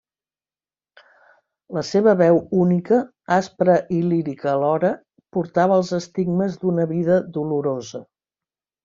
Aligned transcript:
La 1.77 1.81
seva 1.89 2.15
veu 2.21 2.39
única, 2.61 2.97
aspra 3.35 3.75
i 3.97 3.99
lírica 4.13 4.49
alhora, 4.53 4.91
portava 5.39 5.77
els 5.83 5.93
estigmes 5.99 6.57
d'una 6.65 6.87
vida 6.95 7.19
dolorosa. 7.37 8.03